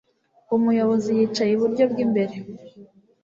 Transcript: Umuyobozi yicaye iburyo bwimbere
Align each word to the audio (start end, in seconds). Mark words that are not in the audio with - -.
Umuyobozi 0.55 1.09
yicaye 1.17 1.51
iburyo 1.53 1.83
bwimbere 1.91 2.35